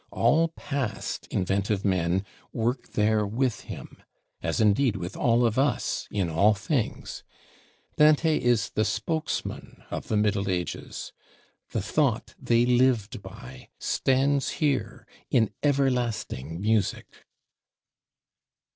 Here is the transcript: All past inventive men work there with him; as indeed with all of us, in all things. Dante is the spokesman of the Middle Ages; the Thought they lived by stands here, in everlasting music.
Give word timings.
All 0.09 0.47
past 0.47 1.27
inventive 1.29 1.85
men 1.85 2.25
work 2.51 2.93
there 2.93 3.23
with 3.23 3.59
him; 3.61 4.01
as 4.41 4.59
indeed 4.59 4.95
with 4.95 5.15
all 5.15 5.45
of 5.45 5.59
us, 5.59 6.07
in 6.09 6.27
all 6.27 6.55
things. 6.55 7.23
Dante 7.97 8.39
is 8.41 8.71
the 8.71 8.83
spokesman 8.83 9.83
of 9.91 10.07
the 10.07 10.17
Middle 10.17 10.49
Ages; 10.49 11.13
the 11.69 11.83
Thought 11.83 12.33
they 12.39 12.65
lived 12.65 13.21
by 13.21 13.69
stands 13.77 14.49
here, 14.57 15.05
in 15.29 15.51
everlasting 15.61 16.59
music. 16.59 17.27